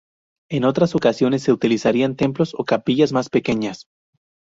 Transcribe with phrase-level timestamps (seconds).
[0.49, 3.85] En otras ocasiones se utilizarían templos o capillas más pequeñas.